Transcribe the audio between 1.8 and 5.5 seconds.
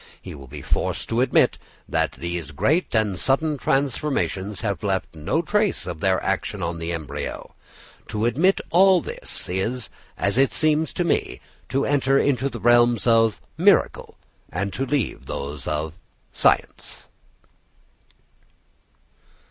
that these great and sudden transformations have left no